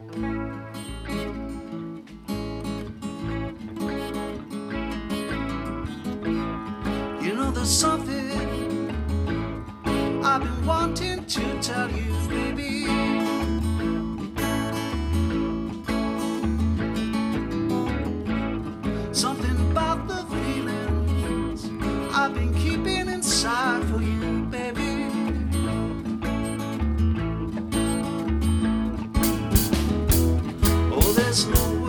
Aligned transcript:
You 0.00 0.16
know 7.34 7.50
there's 7.50 7.68
something 7.68 8.30
I've 10.24 10.42
been 10.42 10.66
wanting 10.66 11.26
to 11.26 11.49
there's 31.30 31.46
no 31.46 31.79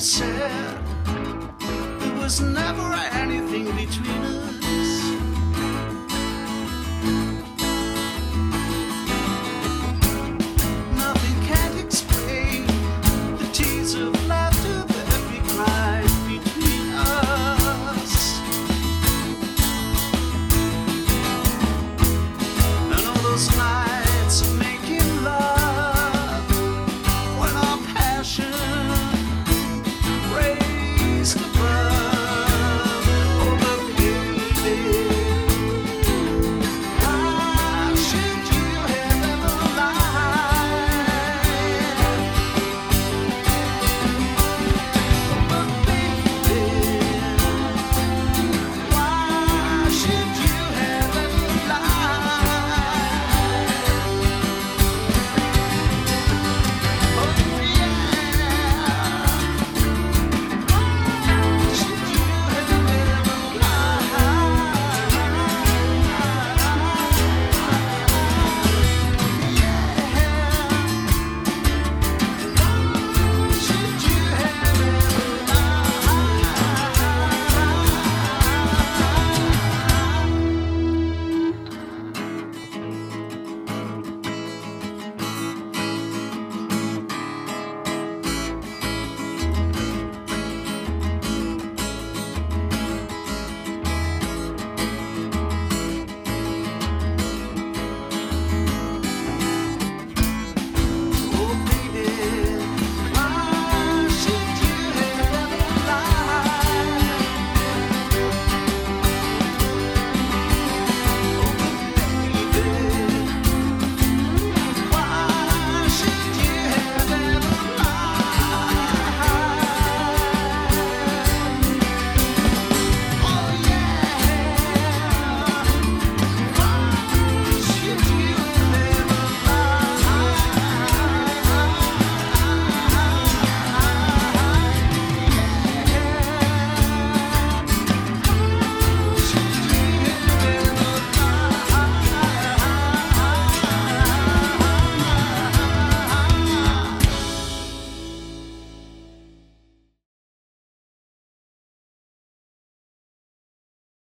said 0.00 0.78
there 2.00 2.14
was 2.22 2.40
never 2.40 2.94
anything 3.12 3.66
between 3.76 4.22
us. 4.22 4.49